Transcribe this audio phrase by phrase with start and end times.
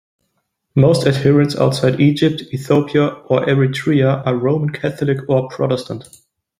[0.73, 6.09] Most adherents outside Egypt, Ethiopia and Eritrea are Roman Catholic or Protestant.